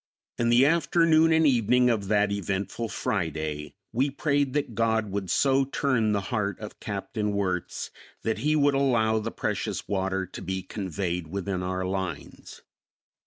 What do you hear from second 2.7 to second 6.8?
Friday we prayed that God would so turn the heart of